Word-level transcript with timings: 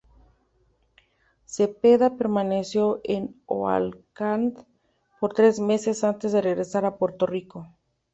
Cepeda 1.45 2.17
permaneció 2.17 3.01
en 3.03 3.39
Oakland 3.45 4.57
por 5.19 5.35
tres 5.35 5.59
meses 5.59 6.03
antes 6.03 6.31
de 6.31 6.41
regresar 6.41 6.85
a 6.85 6.97
Puerto 6.97 7.27
Rico. 7.27 7.67